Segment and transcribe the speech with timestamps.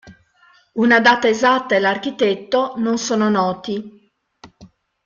[0.81, 4.11] Una data esatta e l'architetto non sono noti.